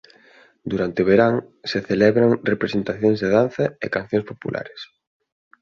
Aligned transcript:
Durante 0.71 0.99
o 1.03 1.07
Verán 1.09 1.35
se 1.69 1.79
celebran 1.89 2.31
representacións 2.51 3.17
de 3.23 3.29
danza 3.37 3.65
e 3.85 3.93
cancións 3.95 4.25
populares. 4.31 4.79